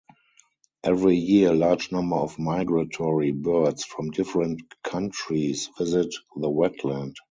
Every 0.83 1.15
year 1.15 1.53
large 1.53 1.91
number 1.91 2.15
of 2.15 2.39
migratory 2.39 3.33
birds 3.33 3.83
from 3.83 4.09
different 4.09 4.63
countries 4.81 5.69
visit 5.77 6.11
the 6.35 6.49
wetland. 6.49 7.13